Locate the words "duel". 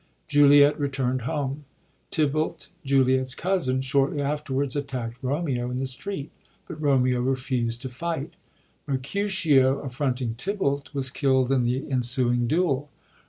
12.47-12.89